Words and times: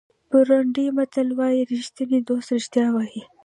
بورونډي 0.29 0.85
متل 0.97 1.27
وایي 1.39 1.61
ریښتینی 1.71 2.19
دوست 2.29 2.47
رښتیا 2.55 2.85
وایي. 2.91 3.21